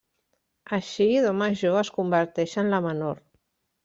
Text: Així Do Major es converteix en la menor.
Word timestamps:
Així 0.77 1.05
Do 1.25 1.33
Major 1.41 1.77
es 1.81 1.91
converteix 2.01 2.57
en 2.63 2.73
la 2.77 2.81
menor. 2.87 3.21